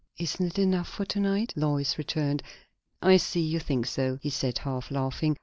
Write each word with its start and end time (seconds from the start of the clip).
"Isn't 0.17 0.57
it 0.57 0.59
enough 0.59 0.87
for 0.89 1.05
to 1.05 1.19
night?" 1.19 1.53
Lois 1.55 1.99
returned. 1.99 2.41
"I 3.03 3.17
see 3.17 3.41
you 3.41 3.59
think 3.59 3.85
so," 3.85 4.17
he 4.23 4.31
said, 4.31 4.57
half 4.57 4.89
laughing. 4.89 5.37